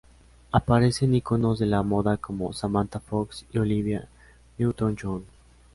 Aparecen 0.51 1.13
íconos 1.13 1.59
de 1.59 1.67
la 1.67 1.83
moda 1.83 2.17
como 2.17 2.53
Samantha 2.53 2.99
Fox 2.99 3.45
y 3.53 3.59
Olivia 3.59 4.07
Newton 4.57 4.97
John. 4.99 5.23